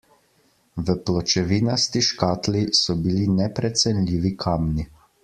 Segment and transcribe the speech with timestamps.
[0.77, 4.89] V pločevinasti škatli so bili neprecenljivi kamni.